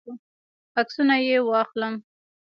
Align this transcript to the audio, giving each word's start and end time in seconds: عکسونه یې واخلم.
عکسونه 0.79 1.15
یې 1.27 1.37
واخلم. 1.49 1.93